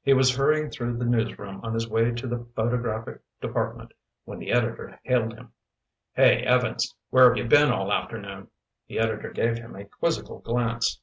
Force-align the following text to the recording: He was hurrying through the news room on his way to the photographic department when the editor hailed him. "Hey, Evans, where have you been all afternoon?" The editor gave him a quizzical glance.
He 0.00 0.12
was 0.14 0.36
hurrying 0.36 0.70
through 0.70 0.96
the 0.96 1.04
news 1.04 1.40
room 1.40 1.58
on 1.64 1.74
his 1.74 1.88
way 1.88 2.12
to 2.12 2.26
the 2.28 2.46
photographic 2.54 3.20
department 3.40 3.90
when 4.24 4.38
the 4.38 4.52
editor 4.52 5.00
hailed 5.02 5.32
him. 5.34 5.54
"Hey, 6.12 6.44
Evans, 6.44 6.94
where 7.10 7.28
have 7.28 7.36
you 7.36 7.46
been 7.48 7.72
all 7.72 7.92
afternoon?" 7.92 8.46
The 8.86 9.00
editor 9.00 9.30
gave 9.32 9.58
him 9.58 9.74
a 9.74 9.84
quizzical 9.84 10.38
glance. 10.38 11.00